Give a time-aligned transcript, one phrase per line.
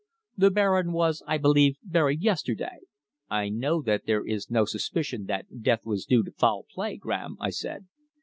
[0.35, 2.79] The Baron was, I believe, buried yesterday."
[3.29, 7.37] "I know that there is no suspicion that death was due to foul play, Graham,"
[7.39, 7.85] I said.